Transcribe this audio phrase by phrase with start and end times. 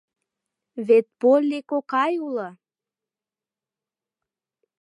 [0.87, 2.47] —Вет Полли кокай уло!